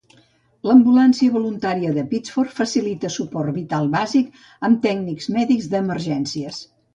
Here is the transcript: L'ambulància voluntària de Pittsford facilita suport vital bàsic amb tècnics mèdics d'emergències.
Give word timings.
L'ambulància 0.67 1.33
voluntària 1.33 1.91
de 1.97 2.03
Pittsford 2.13 2.55
facilita 2.61 3.11
suport 3.17 3.53
vital 3.59 3.93
bàsic 3.97 4.33
amb 4.71 4.81
tècnics 4.87 5.31
mèdics 5.37 5.71
d'emergències. 5.77 6.65